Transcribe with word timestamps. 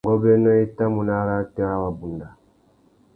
Ngôbēnô 0.05 0.51
i 0.61 0.63
tà 0.77 0.85
mú 0.93 1.01
nà 1.07 1.15
arrātê 1.23 1.61
râ 1.69 1.75
wabunda. 1.83 2.27